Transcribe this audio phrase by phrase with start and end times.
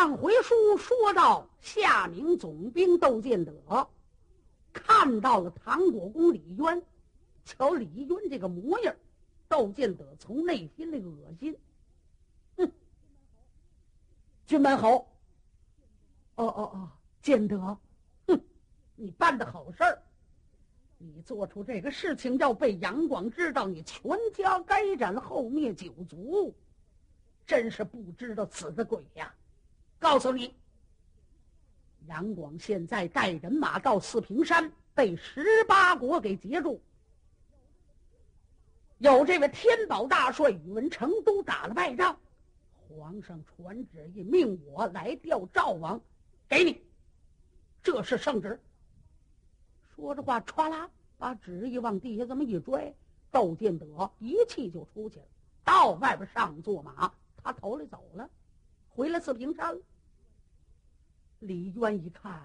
[0.00, 3.86] 上回书说到，夏明总兵窦建德
[4.72, 6.82] 看到了唐国公李渊，
[7.44, 8.96] 瞧李渊这个模样，
[9.46, 11.54] 窦建德从内心里恶心。
[12.56, 12.72] 哼，
[14.46, 15.06] 军门侯，
[16.36, 16.88] 哦哦哦，
[17.20, 17.76] 建德，
[18.26, 18.40] 哼，
[18.96, 20.02] 你办的好事儿，
[20.96, 26.54] 你做出这个事情要被杨广知道，你全家该斩后灭九族，
[27.46, 29.34] 真是不知道死的鬼呀！
[30.00, 30.54] 告诉你，
[32.06, 36.82] 杨广现在带人马到四平山，被十八国给截住。
[38.96, 42.18] 有这位天宝大帅宇文成都打了败仗，
[42.88, 46.00] 皇上传旨意命我来调赵王，
[46.48, 46.82] 给你，
[47.82, 48.58] 这是圣旨。
[49.94, 52.94] 说着话，歘啦，把旨意往地下这么一拽，
[53.30, 55.26] 窦建德一气就出去了，
[55.62, 57.12] 到外边上坐马，
[57.42, 58.28] 他头里走了，
[58.88, 59.80] 回来四平山了。
[61.40, 62.40] 李渊一看，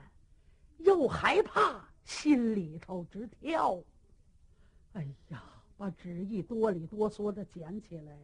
[0.77, 3.81] 又害怕，心里头直跳。
[4.93, 5.43] 哎呀，
[5.77, 8.17] 把纸一哆里哆嗦的捡起来。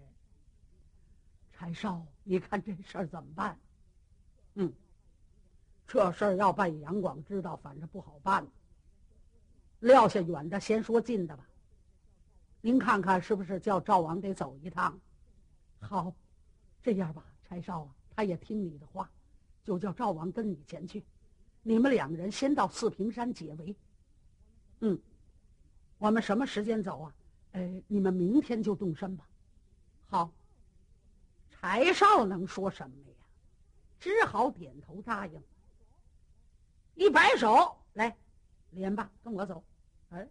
[1.52, 3.59] 柴少，你看这事儿怎么办？
[4.56, 4.73] 嗯，
[5.86, 8.48] 这事儿要被杨广知道，反正不好办。
[9.81, 11.48] 撂下远的，先说近的吧。
[12.62, 14.98] 您看看是不是叫赵王得走一趟？
[15.80, 16.16] 好，
[16.81, 19.12] 这样吧，柴少啊，他也听你的话。
[19.64, 21.04] 就叫赵王跟你前去，
[21.62, 23.76] 你们两人先到四平山解围。
[24.80, 25.00] 嗯，
[25.98, 27.16] 我们什么时间走啊？
[27.52, 29.28] 呃，你们明天就动身吧。
[30.08, 30.31] 好，
[31.50, 33.16] 柴少能说什么呀？
[34.00, 35.42] 只好点头答应。
[36.96, 38.18] 一摆手，来，
[38.72, 39.64] 连吧，跟我走。
[40.09, 40.28] 哎，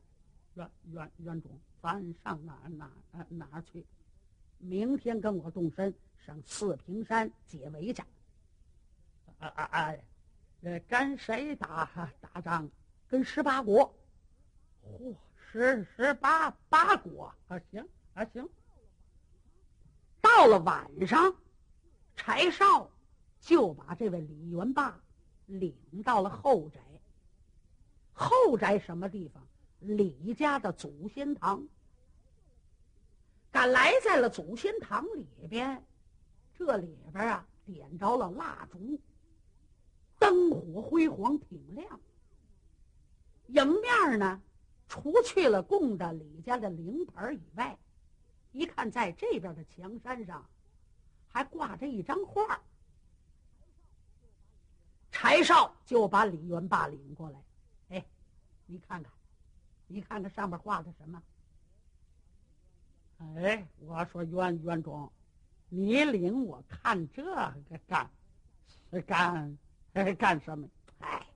[0.55, 2.91] 袁袁袁总，咱上哪哪
[3.28, 3.87] 哪去？
[4.59, 5.94] 明天跟我动身
[6.27, 8.03] 上四平山解围去。
[9.41, 9.95] 啊啊啊！
[10.63, 12.71] 呃，跟谁打打仗？
[13.09, 13.93] 跟十八国。
[14.85, 17.59] 嚯，十十八八国啊！
[17.71, 18.49] 行啊行。
[20.21, 21.34] 到了晚上，
[22.15, 22.91] 柴少
[23.41, 25.00] 就把这位李元霸
[25.47, 25.75] 领
[26.05, 26.81] 到了后宅。
[28.12, 29.43] 后宅什么地方？
[29.79, 31.67] 李家的祖先堂。
[33.50, 35.83] 赶来在了祖先堂里边，
[36.55, 39.00] 这里边啊，点着了蜡烛。
[40.31, 42.01] 灯火辉煌，挺亮。
[43.49, 44.41] 迎面呢，
[44.87, 47.77] 除去了供的李家的灵牌以外，
[48.53, 50.49] 一看在这边的墙山上，
[51.27, 52.63] 还挂着一张画。
[55.11, 57.43] 柴少就把李元霸领过来，
[57.89, 58.07] 哎，
[58.67, 59.12] 你看看，
[59.89, 61.21] 你看看上面画的什么？
[63.19, 65.11] 哎，我说袁袁总，
[65.69, 67.53] 你领我看这个
[67.89, 68.09] 干，
[68.93, 69.59] 是干？
[69.93, 70.69] 哎，干什么？
[71.01, 71.27] 哎，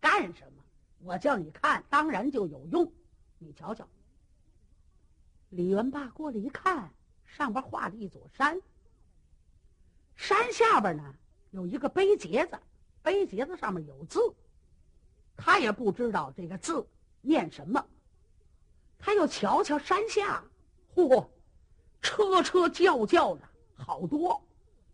[0.00, 0.62] 干什么？
[1.00, 2.90] 我叫你看，当然就有用。
[3.38, 3.86] 你瞧瞧，
[5.50, 6.90] 李元霸过来一看，
[7.26, 8.58] 上边画着一座山，
[10.16, 11.14] 山下边呢
[11.50, 12.58] 有一个碑碣子，
[13.02, 14.18] 碑碣子上面有字，
[15.36, 16.86] 他也不知道这个字
[17.20, 17.84] 念什么。
[18.96, 20.42] 他又瞧瞧山下，
[20.94, 21.28] 嚯，
[22.00, 23.42] 车车叫叫的
[23.74, 24.42] 好多，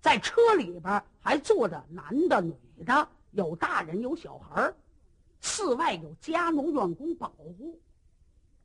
[0.01, 2.53] 在车里边还坐着男的女。
[2.85, 4.75] 的有大人有小孩儿，
[5.41, 7.81] 寺外有家奴院工保护。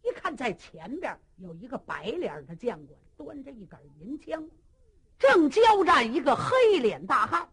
[0.04, 4.48] 一看在前边有一个白脸的将官，端着一杆银枪，
[5.18, 7.50] 正交战一个黑脸大汉。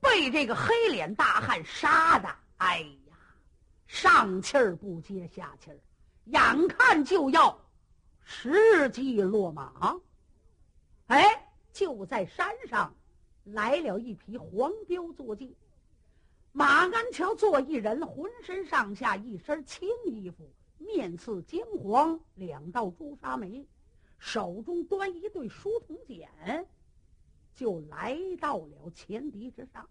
[0.00, 3.16] 被这个黑脸大汉杀的，哎呀，
[3.86, 5.78] 上气儿不接下气儿，
[6.24, 7.56] 眼看就要
[8.20, 9.96] 实际落马。
[11.06, 11.24] 哎，
[11.72, 12.92] 就在山上
[13.44, 15.56] 来了一匹黄标坐骑。
[16.54, 23.66] 马鞍桥坐一人，浑身上下一身青衣服，面似金黄，两道朱砂眉，
[24.18, 26.66] 手中端一对书童锏，
[27.54, 29.88] 就来到了前敌之上。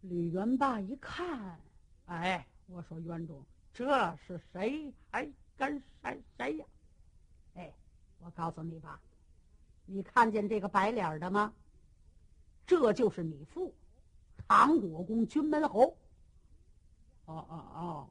[0.00, 1.60] 李元霸一看，
[2.06, 3.44] 哎，我说元忠，
[3.74, 4.90] 这是谁？
[5.10, 6.66] 还跟谁谁呀？
[7.54, 7.74] 哎，
[8.20, 8.98] 我告诉你吧，
[9.84, 11.52] 你看见这个白脸的吗？
[12.66, 13.74] 这就是你父。
[14.48, 15.96] 唐国公军门侯。
[17.26, 18.08] 哦哦哦，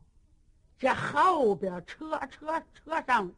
[0.77, 3.31] 这后边车车车上，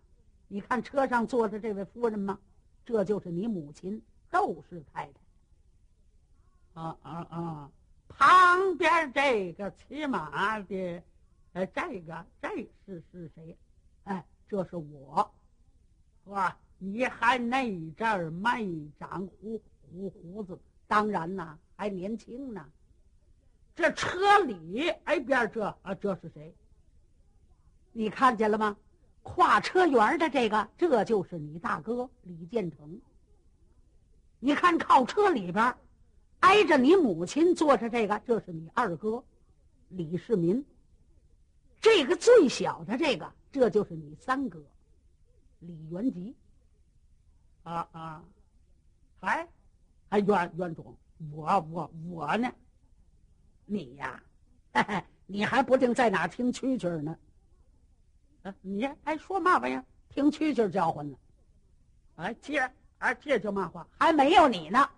[0.50, 2.38] 你看车上坐着这位夫人吗？
[2.86, 6.82] 这就是你母亲窦氏太太。
[6.82, 7.72] 啊啊啊！
[8.10, 11.04] 旁边这个骑马的，
[11.54, 12.50] 哎，这个这
[12.86, 13.58] 是是谁？
[14.04, 15.32] 哎，这是我。
[16.26, 22.70] 哇，你还那阵儿没长胡胡胡子，当然呐，还年轻呢。
[23.80, 26.54] 这车里哎边这啊，这是谁？
[27.94, 28.76] 你看见了吗？
[29.24, 33.00] 跨车员的这个，这就是你大哥李建成。
[34.40, 35.74] 你看靠车里边，
[36.42, 39.24] 挨着你母亲坐着这个，这是你二哥
[39.88, 40.66] 李世民。
[41.80, 44.62] 这个最小的这个，这就是你三哥
[45.60, 46.36] 李元吉。
[47.64, 48.26] 啊啊，
[49.22, 49.48] 还
[50.10, 50.98] 还袁袁总，
[51.32, 52.52] 我我我呢？
[53.72, 54.24] 你呀，
[55.28, 57.16] 你还不定在哪听蛐蛐呢？
[58.42, 59.86] 啊，你还说嘛玩意儿？
[60.10, 61.16] 听蛐蛐叫唤呢？
[62.16, 62.58] 哎，这
[62.98, 63.88] 啊这叫嘛话？
[64.00, 64.90] 还没有你呢？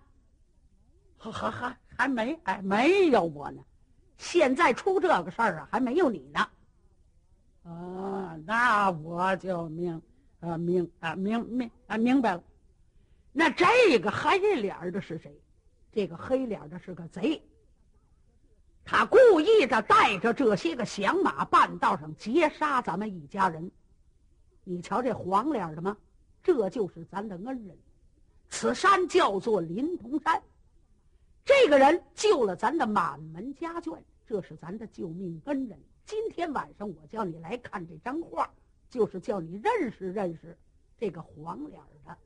[1.18, 3.62] 还还还还没哎没有我呢？
[4.16, 6.48] 现在出这个事儿啊，还没有你呢。
[7.64, 10.00] 啊，那我就明
[10.40, 12.42] 啊明啊明明啊明白了。
[13.32, 15.38] 那这个黑脸的是谁？
[15.92, 17.40] 这个黑脸的是个贼。
[18.84, 23.70] 他故意的带着这些个响马，半道上劫杀咱们一家人。
[24.64, 25.96] 你瞧这黄脸的吗？
[26.42, 27.78] 这就是咱的恩人。
[28.48, 30.42] 此山叫做临潼山。
[31.44, 33.96] 这个人救了咱的满门家眷，
[34.26, 35.78] 这是咱的救命恩人。
[36.04, 38.50] 今天晚上我叫你来看这张画，
[38.90, 40.56] 就是叫你认识认识
[40.98, 42.16] 这个黄脸的。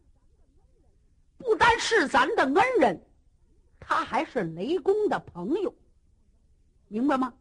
[1.39, 3.01] 不单是咱的恩人，
[3.79, 5.75] 他还是雷公的朋友，
[6.89, 7.33] 明白吗？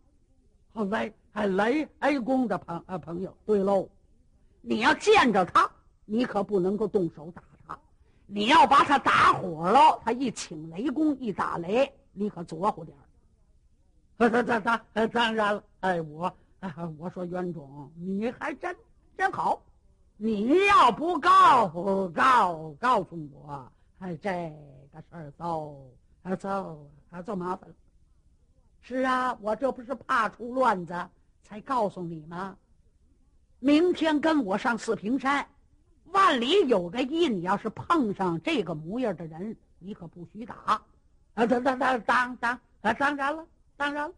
[0.73, 3.35] 好，雷还雷雷公的朋啊朋友。
[3.45, 3.87] 对喽，
[4.61, 5.69] 你要见着他，
[6.05, 7.79] 你可不能够动手打他，
[8.25, 13.01] 你要把他打火了，他一请雷公一打雷，你可左乎点儿。
[14.29, 14.61] 当当
[14.93, 16.33] 当当然了，哎，我
[16.97, 18.75] 我说袁总，你还真
[19.17, 19.61] 真好，
[20.17, 23.71] 你要不告诉告告诉我。
[23.99, 24.29] 哎，这
[24.91, 25.73] 个事儿糟
[26.23, 26.77] 啊糟
[27.11, 27.75] 啊糟麻烦了。
[28.87, 30.93] 是啊，我这不是怕出乱子
[31.41, 32.55] 才告诉你吗？
[33.57, 35.43] 明天跟我上四平山，
[36.11, 40.79] 万里有个一，你要是碰上这个模样的人，你可不许打。
[41.33, 44.13] 啊，当当当当当啊，当然了，当然了。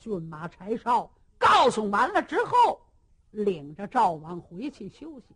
[0.00, 2.80] 骏马柴少告诉完了之后，
[3.32, 5.26] 领着赵王回去休息。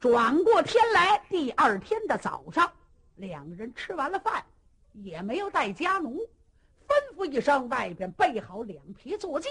[0.00, 2.72] 转过天来，第二天的早上，
[3.16, 4.42] 两个人吃完了饭，
[4.94, 6.18] 也没有带家奴，
[6.86, 9.48] 吩咐一声，外边备好两匹坐骑。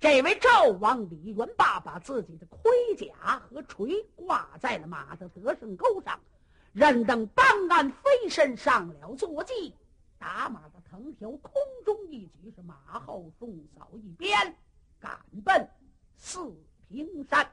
[0.00, 6.20] 这位赵王李元霸把自己的盔甲和锤挂在了马的得胜钩上，
[6.72, 9.74] 任等办案飞身上了坐骑，
[10.18, 11.52] 打马的藤条空
[11.84, 14.56] 中一举，是马后纵扫一边，
[14.98, 15.68] 赶奔
[16.16, 16.54] 四
[16.88, 17.50] 平山。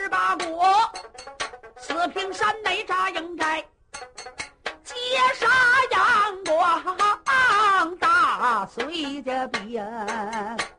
[0.00, 0.64] 十八国，
[1.76, 3.64] 四平山内扎营寨，
[4.84, 4.94] 截
[5.34, 5.48] 杀
[5.90, 9.84] 杨广，打碎家兵。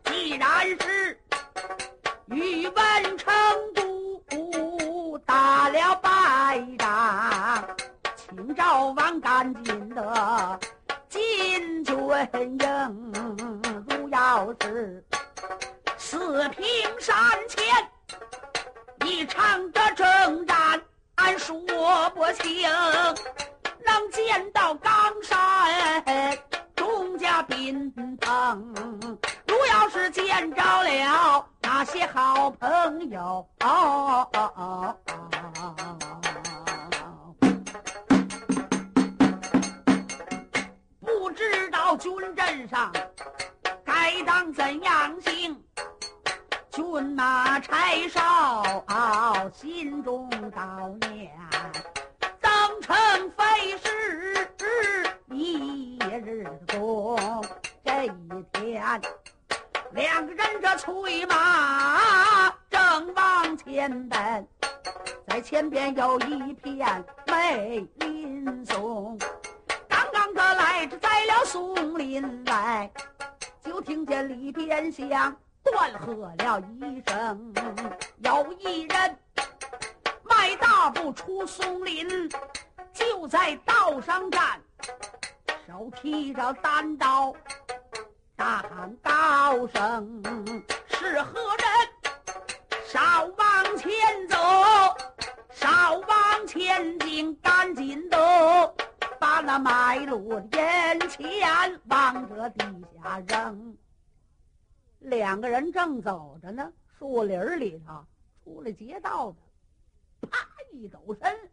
[0.06, 1.20] 既然是
[2.28, 3.34] 宇文成
[3.76, 7.76] 都打了败仗，
[8.16, 10.60] 请赵王赶紧的
[11.10, 11.94] 进军
[12.58, 13.14] 营，
[13.90, 15.04] 如要是。
[15.98, 16.66] 四平
[17.00, 17.16] 山
[17.50, 17.62] 前
[19.10, 20.80] 一场的征战，
[21.16, 21.58] 俺说
[22.12, 22.70] 不清。
[23.84, 26.38] 能见到冈山
[26.76, 28.76] 众家宾朋，
[29.48, 33.48] 如要是见着了那些好朋友，
[41.02, 42.94] 不知道军阵上
[43.84, 45.60] 该当怎样行。
[46.80, 48.64] 骏马柴烧，
[49.54, 51.30] 心中悼念，
[52.40, 52.96] 登城
[53.32, 54.48] 费时
[55.30, 57.20] 一日功。
[57.84, 58.10] 这一
[58.54, 58.82] 天，
[59.92, 64.48] 两个人这催马正往前奔，
[65.28, 69.20] 在前边有一片梅林松。
[69.90, 72.90] 刚刚这来至在了松林外，
[73.66, 75.36] 就听见里边响。
[75.72, 77.54] 断喝了一声，
[78.24, 79.18] 有一人
[80.24, 82.30] 迈大步出松林，
[82.94, 84.60] 就在道上站，
[85.68, 87.34] 手提着单刀，
[88.36, 90.24] 大喊高声
[90.88, 91.68] ：“是何人？
[92.86, 94.38] 少往前走，
[95.52, 98.76] 少往前进，赶紧的
[99.20, 102.66] 把那麦路眼前往这地
[103.04, 103.78] 下扔。”
[105.00, 108.06] 两个人正走着呢，树林里头
[108.44, 111.50] 出来劫道的，啪一抖身，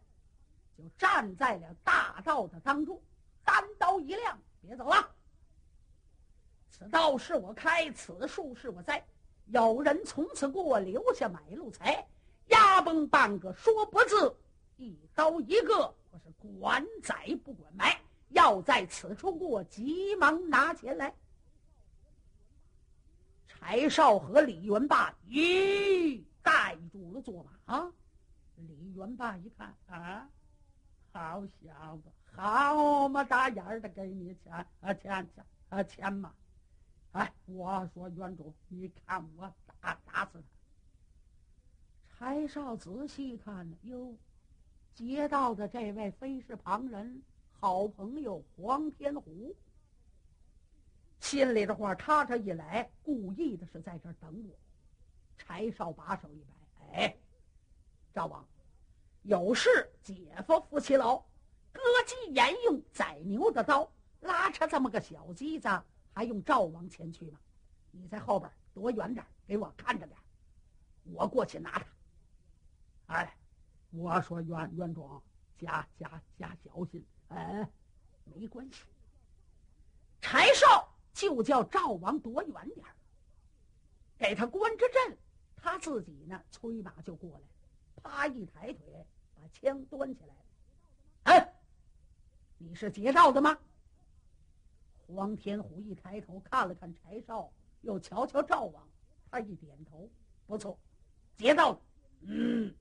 [0.77, 3.01] 就站在了大道的当中，
[3.43, 5.09] 单刀一亮，别走了。
[6.69, 9.03] 此道是我开，此树是我栽，
[9.45, 12.05] 有人从此过，留下买路财。
[12.47, 14.35] 压崩半个说不字，
[14.77, 17.97] 一刀一个，我是管宰不管埋。
[18.29, 21.13] 要在此处过，急忙拿钱来。
[23.67, 27.75] 柴少和李元霸咦，带住了坐马。
[27.75, 27.91] 啊！
[28.55, 30.29] 李元霸一看啊，
[31.11, 36.33] 好小子，好么大眼儿的，给你钱啊钱钱啊钱嘛！
[37.11, 40.41] 哎，我说元主，你看我打打死
[42.17, 42.17] 他。
[42.17, 44.15] 柴少仔细看呢，哟，
[44.95, 47.21] 劫道的这位非是旁人，
[47.51, 49.53] 好朋友黄天虎。
[51.19, 54.55] 心里的话，他这一来，故意的是在这儿等我。
[55.37, 57.17] 柴少把手一摆，哎，
[58.13, 58.47] 赵王，
[59.23, 59.69] 有事，
[60.01, 61.17] 姐夫夫妻老，
[61.71, 65.67] 割鸡沿用宰牛的刀，拉扯这么个小鸡子，
[66.13, 67.39] 还用赵王前去吗？
[67.91, 70.17] 你在后边躲远点，给我看着点，
[71.03, 73.15] 我过去拿他。
[73.15, 73.37] 哎，
[73.91, 75.21] 我说袁袁庄，
[75.57, 77.67] 加加加小心，哎，
[78.23, 78.83] 没关系。
[80.21, 80.86] 柴少。
[81.17, 82.85] 就叫赵王躲远点
[84.19, 85.17] 给他关着阵，
[85.55, 87.47] 他自己呢催马就过来，
[88.03, 88.83] 啪一抬腿，
[89.33, 90.35] 把枪端起来。
[91.23, 91.53] 哎，
[92.59, 93.57] 你是劫道的吗？
[95.07, 98.87] 黄天虎一抬头看了看柴少，又瞧瞧赵王，
[99.31, 100.07] 他一点头，
[100.45, 100.77] 不错，
[101.35, 101.81] 劫道的。
[102.27, 102.71] 嗯，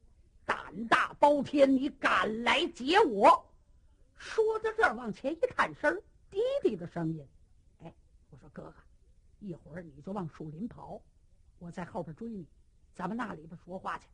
[0.45, 3.47] 胆大包天，你敢来劫我？
[4.14, 7.26] 说到这儿，往前一探身，低低的声音。
[8.57, 8.75] 哥哥，
[9.41, 10.99] 一会儿你就往树林跑，
[11.59, 12.47] 我在后边追你，
[12.95, 14.07] 咱们那里边说话去。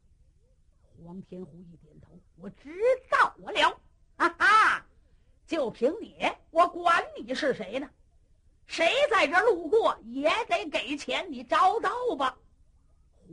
[0.83, 2.75] 黄天虎一点头，我知
[3.09, 3.81] 道我了。
[4.17, 4.85] 哈哈，
[5.47, 6.17] 就凭你，
[6.51, 7.89] 我管你是谁呢？
[8.67, 12.37] 谁在这路过也得给钱，你找到吧。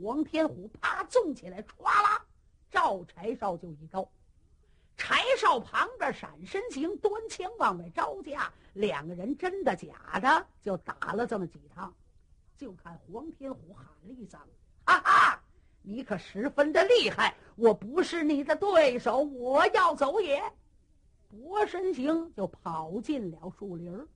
[0.00, 2.24] 黄天虎啪纵起来，歘啦，
[2.70, 4.08] 照柴少就一刀。
[5.00, 11.92] 柴少旁边闪身行，端枪往外招架，两个人真的假的就打了这么几趟，
[12.58, 14.38] 就看黄天虎喊了一声
[14.84, 15.42] ：“哈哈，
[15.80, 20.42] 你可十分的厉害，我不是你的对手，我要走也。”
[21.30, 24.06] 博身行就跑进了树林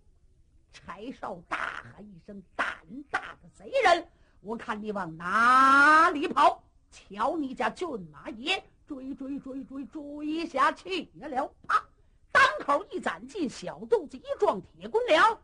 [0.70, 2.66] 柴少大喊一声：“胆
[3.10, 4.06] 大的贼人，
[4.42, 6.62] 我看你往哪里跑？
[6.90, 11.50] 瞧你家骏马爷！”追追追追追下去了！
[11.66, 11.82] 啪，
[12.30, 15.40] 当口一攒劲，小肚子一撞，铁棍了，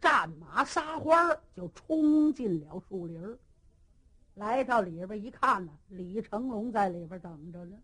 [0.00, 3.38] 战马撒欢儿就冲进了树林儿
[4.34, 7.76] 来到里边一看呢，李成龙在里边等着呢。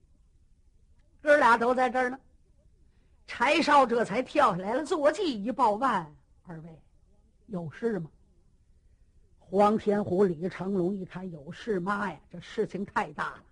[1.21, 2.19] 哥俩都在这儿呢。
[3.27, 6.11] 柴少这才跳下来了，坐骑一报万，
[6.47, 6.81] 二位
[7.47, 8.11] 有事吗？
[9.39, 13.43] 黄天虎、李成龙一看有事，妈呀，这事情太大了。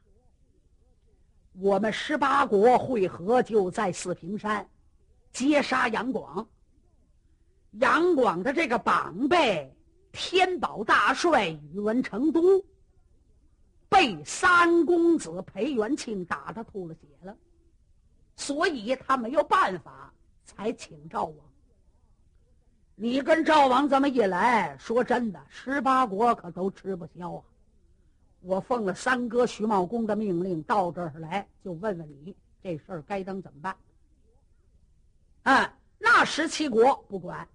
[1.58, 4.68] 我们十八国会合就在四平山，
[5.32, 6.46] 截杀杨广。
[7.80, 9.74] 杨广的这个榜辈
[10.12, 12.62] 天宝大帅宇文成都，
[13.88, 17.34] 被三公子裴元庆打的吐了血了，
[18.36, 20.12] 所以他没有办法，
[20.44, 21.36] 才请赵王。
[22.94, 27.42] 你跟赵王这么一来，说真的，十八国可都吃不消啊。
[28.46, 33.76] 我奉了三哥徐茂公的命令到这儿来，就问问你这事儿该当怎么办？
[35.42, 37.48] 啊，那十七国不管，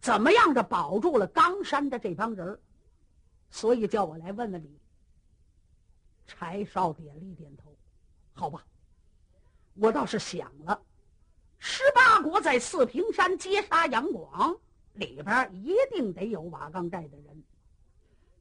[0.00, 1.26] 怎么样的保住了？
[1.26, 2.56] 冈山的这帮人
[3.50, 4.78] 所以叫我来问问你，
[6.24, 7.76] 柴少点了一点头，
[8.32, 8.64] 好吧，
[9.74, 10.80] 我倒是想了，
[11.58, 14.56] 十八国在四平山截杀杨广，
[14.92, 17.42] 里边一定得有瓦岗寨的人，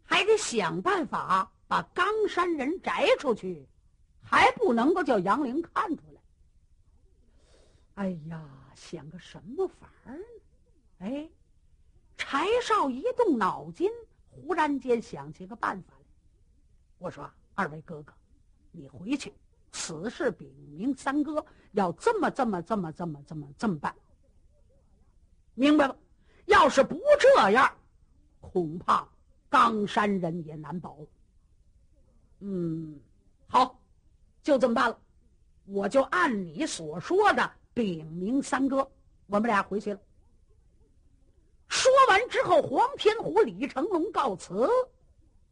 [0.09, 3.63] 还得想办法把冈山人摘出去，
[4.19, 6.21] 还不能够叫杨凌看出来。
[7.93, 10.25] 哎呀，想个什么法儿呢？
[10.97, 11.29] 哎，
[12.17, 13.87] 柴少一动脑筋，
[14.31, 16.05] 忽然间想起个办法来。
[16.97, 17.29] 我说。
[17.55, 18.13] 二位哥哥，
[18.71, 19.33] 你回去，
[19.73, 23.93] 此事禀明三哥，要这么这么这么这么这么这么办，
[25.55, 25.95] 明白吗？
[26.45, 27.69] 要是不这样，
[28.39, 29.05] 恐怕
[29.49, 30.97] 冈山人也难保。
[32.39, 32.99] 嗯，
[33.47, 33.77] 好，
[34.41, 34.99] 就这么办了，
[35.65, 38.89] 我就按你所说的禀明三哥，
[39.27, 39.99] 我们俩回去了。
[41.67, 44.67] 说完之后，黄天虎、李成龙告辞，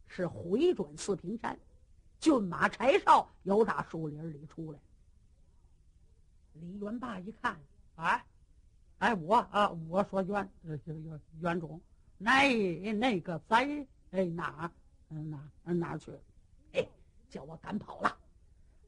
[0.06, 1.58] 是回转四平山。
[2.18, 4.78] 骏马柴少由打树林里出来，
[6.54, 7.56] 李元霸一看，
[7.94, 8.26] 哎，
[8.98, 10.80] 哎，我啊，我说袁袁
[11.40, 11.80] 袁中，
[12.18, 14.70] 那那个在哎哪
[15.08, 16.12] 哪哪去？
[16.72, 16.86] 哎，
[17.30, 18.16] 叫我赶跑了，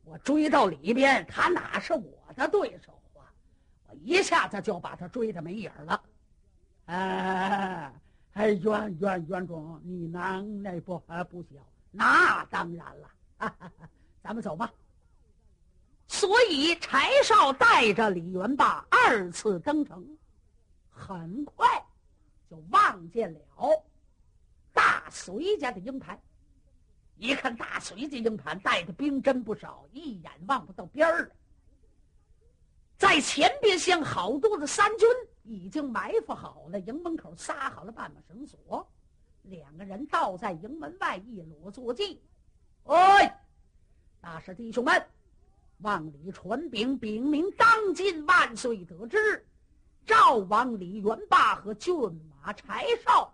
[0.05, 3.25] 我追到里边，他哪是我的对手啊？
[3.89, 6.03] 我一下子就把他追的没影了。
[6.87, 7.93] 哎
[8.33, 11.49] 哎，袁袁袁中，你能耐不还不小？
[11.91, 13.11] 那当然了。
[13.39, 13.71] 哈 哈
[14.23, 14.71] 咱们走吧。
[16.07, 20.05] 所以柴少带着李元霸二次登城，
[20.91, 21.67] 很快
[22.51, 23.41] 就望见了
[24.73, 26.21] 大隋家的营盘。
[27.17, 31.31] 一看大隋家营盘带的兵真不少，一眼望不到边儿
[32.97, 35.09] 在前边像好多的三军
[35.43, 38.87] 已经埋伏好了，营门口撒好了绊马绳索，
[39.43, 42.23] 两个人倒在营门外一裸坐骑。
[42.85, 43.45] 哎，
[44.21, 45.07] 大师弟兄们，
[45.79, 49.47] 望里传禀，禀明当今万岁得知，
[50.11, 51.95] 赵王李元霸和骏
[52.43, 53.33] 马柴少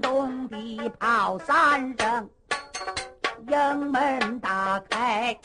[0.00, 2.30] 东的跑三声，
[3.48, 5.38] 营门打开，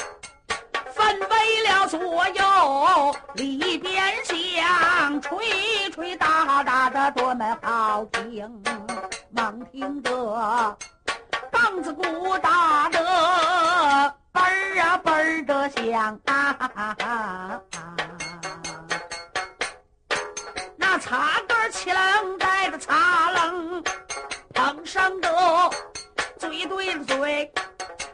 [0.93, 8.63] 分为了左右，里边响，吹吹打打的多么好听，
[9.31, 10.77] 猛听得
[11.51, 17.61] 棒子鼓打得嘣啊嘣的响啊！
[20.97, 23.24] 茶杆儿起来，带着茶。
[26.55, 27.51] 一对嘴，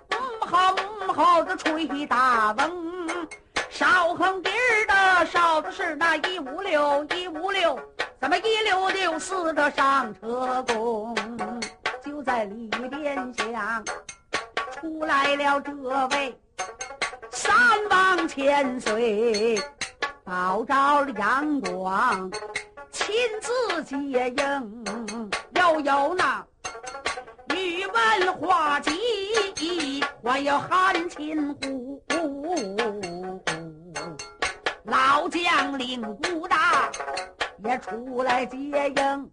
[0.09, 0.75] 嗯哼
[1.07, 3.07] 嗯的吹大风。
[3.69, 4.49] 少横笛
[4.87, 7.79] 的哨子是那一五六一五六，
[8.19, 11.15] 咱们一六六四的上车工，
[12.03, 13.83] 就在里边响，
[14.71, 15.71] 出来了这
[16.15, 16.35] 位
[17.29, 17.55] 三
[17.89, 19.61] 王千岁，
[20.23, 22.31] 保着了杨广
[22.91, 24.85] 亲自接应，
[25.55, 26.43] 又有那。
[28.01, 28.91] 兰花记
[29.59, 32.03] 忆还有汉琴虎
[34.83, 36.89] 老将领孤大
[37.63, 39.31] 也出来接应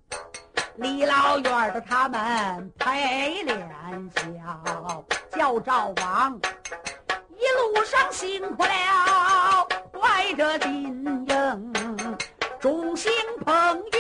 [0.77, 3.59] 离老远的他们陪脸
[4.15, 6.39] 笑叫赵王
[7.39, 9.67] 一路上辛苦了
[9.99, 11.73] 怀着金英
[12.61, 13.11] 众星
[13.45, 13.98] 捧月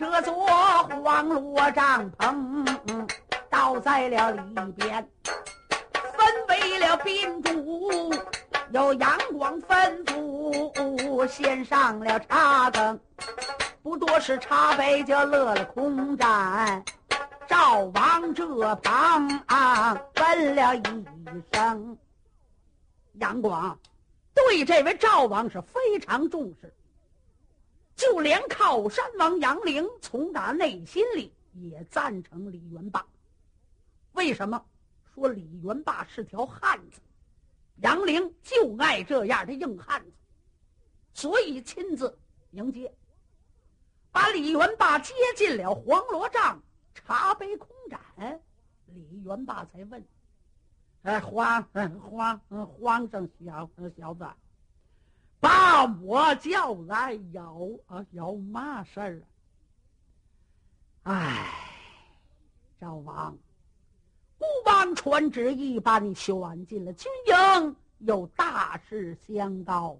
[0.00, 0.32] 这座
[1.04, 3.06] 黄罗帐篷
[3.50, 4.40] 倒在了里
[4.72, 5.06] 边，
[5.92, 8.10] 分为了宾主，
[8.70, 12.98] 有杨广吩咐先上了茶灯，
[13.82, 16.82] 不多时茶杯就乐了空盏，
[17.46, 20.82] 赵王这旁啊问了一
[21.52, 21.98] 声，
[23.18, 23.78] 杨广
[24.32, 26.72] 对这位赵王是非常重视。
[28.00, 33.06] 就连靠山王杨凌从打内心里也赞成李元霸。
[34.12, 34.64] 为什么？
[35.12, 36.98] 说李元霸是条汉子，
[37.82, 40.12] 杨凌就爱这样的硬汉子，
[41.12, 42.18] 所以亲自
[42.52, 42.90] 迎接，
[44.10, 46.58] 把李元霸接进了黄罗帐。”
[46.94, 48.40] 茶杯空盏，
[48.86, 50.02] 李元霸才问
[51.02, 51.62] ：“哎，皇，
[52.00, 54.26] 皇，皇上小小子，
[55.40, 59.22] 把我叫来有啊要嘛事儿？”
[61.04, 61.52] 哎，
[62.78, 63.36] 赵王，
[64.38, 69.98] 孤王传旨意把你选进了军营，有大事相告，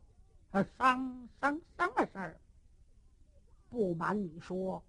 [0.51, 2.39] 啊，商商什么事儿？
[3.71, 4.83] 不瞒你说。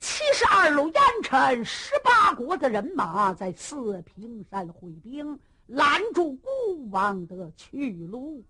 [0.00, 8.42] 七十二路烟尘，十八国的人马在四平山会兵，拦住孤王的去路。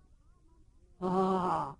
[1.05, 1.75] 啊，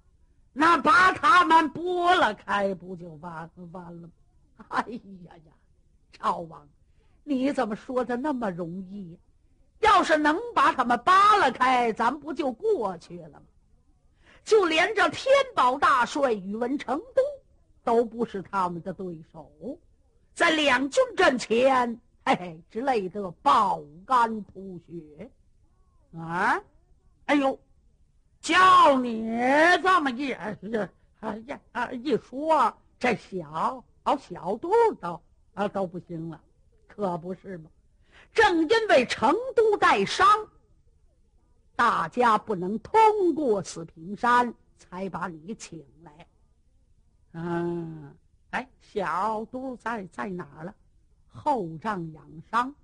[0.52, 4.10] 那把他们拨了开，不就完完了吗？
[4.70, 5.52] 哎呀呀，
[6.12, 6.68] 赵王，
[7.24, 9.18] 你怎么说的那么容易？
[9.80, 13.46] 要是能把他们扒拉开，咱不就过去了吗？
[14.44, 17.22] 就连这天宝大帅宇文成都。
[17.86, 19.52] 都不是他们的对手，
[20.34, 25.30] 在两军阵前，嘿嘿，只累得爆肝吐血，
[26.18, 26.62] 啊！
[27.26, 27.60] 哎呦，
[28.44, 29.26] 叫你
[29.82, 30.58] 这么一哎
[31.48, 33.82] 呀啊一说，这小
[34.20, 35.22] 小肚都
[35.54, 36.40] 啊都不行了，
[36.86, 37.70] 可不是吗？
[38.34, 40.28] 正因为成都带伤，
[41.74, 46.28] 大家不能通过四平山，才把你请来。
[47.32, 48.14] 嗯，
[48.50, 50.76] 哎，小肚在在哪儿了？
[51.30, 52.76] 后帐养伤。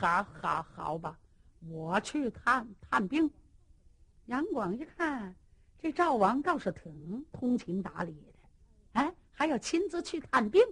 [0.00, 1.16] 好，好，好吧，
[1.68, 3.30] 我去探探病。
[4.30, 5.34] 杨广一看，
[5.76, 8.38] 这赵王倒是挺通情达理的，
[8.92, 10.62] 哎，还要亲自去看病。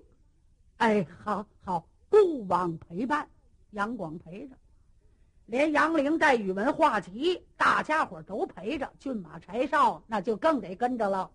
[0.76, 3.28] 哎，好好，孤王陪伴，
[3.72, 4.54] 杨广陪着，
[5.46, 8.88] 连杨凌带宇文化及，大家伙都陪着。
[9.00, 11.28] 骏马柴少那就更得跟着了。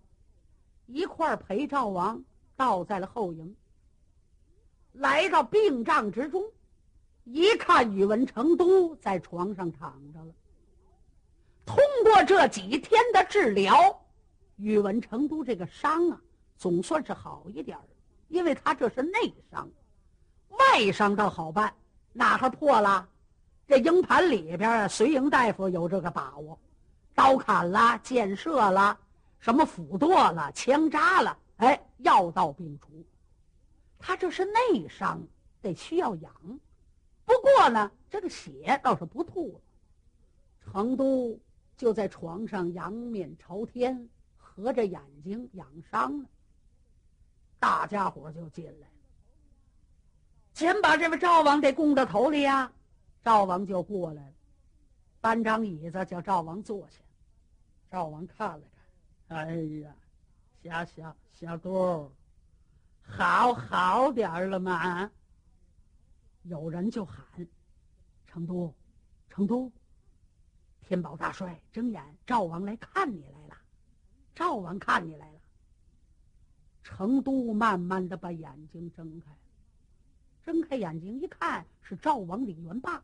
[0.85, 2.23] 一块儿陪赵王
[2.55, 3.53] 到在了后营，
[4.93, 6.41] 来到病帐之中，
[7.25, 10.33] 一看宇文成都在床上躺着了。
[11.65, 14.01] 通过这几天的治疗，
[14.57, 16.21] 宇文成都这个伤啊，
[16.57, 17.83] 总算是好一点儿，
[18.27, 19.69] 因为他这是内伤，
[20.49, 21.73] 外伤倒好办，
[22.11, 23.07] 哪哈破了？
[23.65, 26.59] 这营盘里边啊，随营大夫有这个把握，
[27.15, 28.99] 刀砍了，箭射了。
[29.39, 33.05] 什么斧剁了，枪扎了，哎，药到病除。
[33.99, 35.21] 他这是内伤，
[35.61, 36.31] 得需要养。
[37.25, 39.59] 不过呢，这个血倒是不吐了。
[40.65, 41.37] 成都
[41.75, 46.27] 就在床上仰面朝天，合着眼睛养伤呢。
[47.59, 48.93] 大家伙就进来了，
[50.53, 52.71] 先把这位赵王给供到头里呀。
[53.23, 54.33] 赵王就过来了，
[55.21, 56.99] 搬张椅子叫赵王坐下。
[57.89, 58.65] 赵王看了
[59.27, 59.37] 看。
[59.37, 59.95] 哎呀，
[60.61, 62.11] 小小小杜，
[63.01, 65.09] 好好点了吗？
[66.43, 67.47] 有人就喊
[68.27, 68.73] ：“成都，
[69.29, 69.71] 成都！”
[70.83, 73.57] 天宝大帅睁眼，赵王来看你来了。
[74.35, 75.39] 赵王看你来了。
[76.83, 79.31] 成都慢慢的把眼睛睁开，
[80.45, 83.01] 睁开眼睛一看，是赵王李元霸。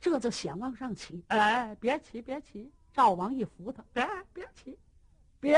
[0.00, 2.72] 这就想往上起，哎，别起，别起！
[2.92, 4.78] 赵王一扶他，别别起。
[5.38, 5.56] 别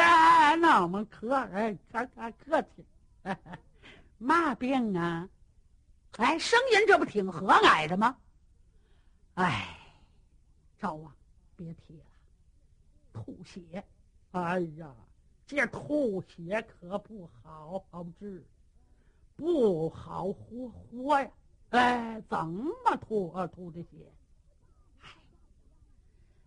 [0.56, 2.84] 那么客哎，客客客气，
[4.18, 5.28] 嘛 病啊？
[6.18, 8.18] 哎，声音这不挺和蔼的吗？
[9.34, 9.81] 哎，
[10.82, 11.14] 赵王，
[11.54, 12.04] 别提了，
[13.12, 13.84] 吐血！
[14.32, 14.92] 哎呀，
[15.46, 18.44] 这吐血可不好好治，
[19.36, 21.30] 不好活活呀！
[21.70, 23.46] 哎，怎么吐啊？
[23.46, 24.12] 吐的血？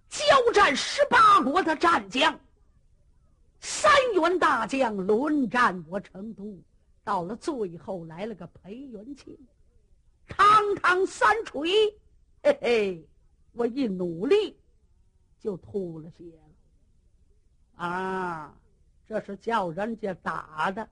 [0.10, 2.38] 交战十八国的战将。
[3.62, 6.60] 三员大将轮战我成都，
[7.06, 9.38] 到了最后来了个裴元庆，
[10.28, 11.72] 堂堂三锤，
[12.44, 13.08] 嘿嘿，
[13.56, 14.56] 我一努力
[15.40, 17.84] 就吐了血了。
[17.84, 18.54] 啊，
[19.08, 20.88] 这是叫人家打的。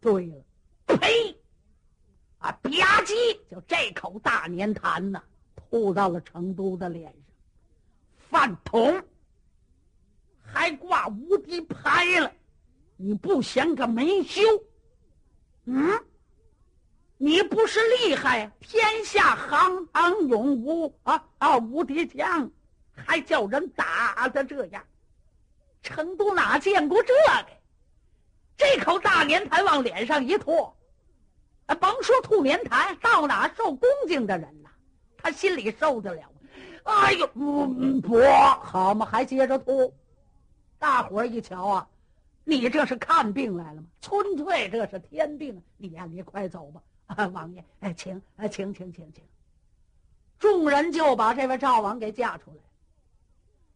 [0.00, 0.44] 对了，
[0.86, 1.36] 呸！
[2.38, 2.70] 啊，吧
[3.04, 5.22] 唧，就这口大粘痰呐，
[5.56, 7.22] 吐到了成都的脸上，
[8.16, 9.02] 饭桶。
[10.50, 12.32] 还挂无敌牌了，
[12.96, 14.40] 你不嫌个没羞？
[15.64, 16.04] 嗯？
[17.20, 22.48] 你不是厉害，天下行行勇无啊啊，无敌将，
[22.94, 24.82] 还叫人打的这样？
[25.82, 27.46] 成都哪见过这个？
[28.56, 30.72] 这口大粘痰往脸上一吐，
[31.66, 34.68] 啊，甭说吐粘痰，到哪受恭敬的人呐，
[35.16, 36.22] 他心里受得了？
[36.84, 37.66] 哎呦，不
[38.00, 38.20] 不
[38.62, 39.92] 好嘛，还接着吐。
[40.78, 41.88] 大伙儿一瞧啊，
[42.44, 43.88] 你这是看病来了吗？
[44.00, 45.60] 村退，这是天病。
[45.76, 46.80] 你呀，你快走吧。
[47.08, 49.22] 啊， 王爷，哎，请，哎，请，请，请，请！
[50.38, 52.62] 众人就把这位赵王给架出来，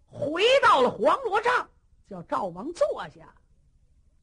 [0.06, 1.68] 回到了黄罗帐，
[2.08, 3.34] 叫赵王坐下。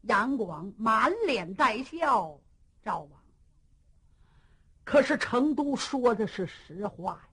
[0.03, 2.39] 杨广满脸带笑，
[2.81, 3.09] 赵王。
[4.85, 7.29] 可是成都说的是实话呀，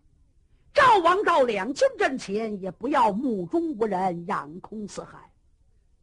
[0.74, 5.30] 赵王到两军阵前，也不要目中无人，仰空四海，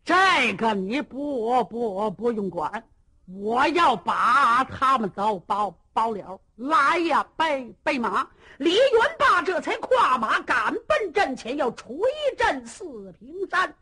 [0.06, 2.88] 这个你不不不用管。
[3.26, 8.28] 我要把他们都包包了，来呀，备备马！
[8.58, 11.96] 李元霸这才跨马赶奔阵前，要锤
[12.38, 13.74] 阵四平山。